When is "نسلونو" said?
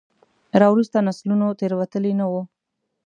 1.07-1.47